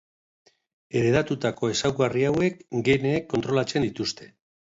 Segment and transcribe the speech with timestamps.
[1.01, 4.31] Heredatutako ezaugarri hauek geneek kontrolatzen dituzte.